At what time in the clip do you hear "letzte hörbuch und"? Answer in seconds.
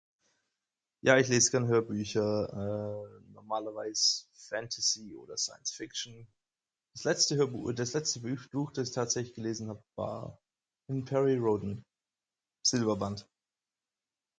7.03-7.77